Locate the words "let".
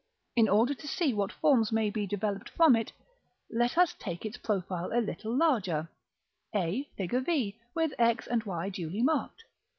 3.51-3.77